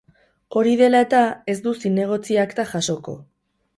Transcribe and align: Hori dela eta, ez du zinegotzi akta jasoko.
Hori 0.61 0.71
dela 0.79 1.01
eta, 1.07 1.21
ez 1.53 1.55
du 1.67 1.75
zinegotzi 1.83 2.39
akta 2.45 2.67
jasoko. 2.75 3.19